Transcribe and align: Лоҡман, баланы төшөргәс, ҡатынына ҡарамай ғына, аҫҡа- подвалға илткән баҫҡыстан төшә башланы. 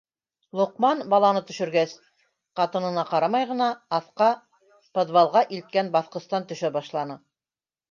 Лоҡман, 0.59 1.01
баланы 1.13 1.43
төшөргәс, 1.49 1.93
ҡатынына 2.61 3.03
ҡарамай 3.11 3.47
ғына, 3.51 3.69
аҫҡа- 3.99 4.31
подвалға 4.99 5.47
илткән 5.61 5.95
баҫҡыстан 5.99 6.51
төшә 6.55 6.75
башланы. 6.83 7.23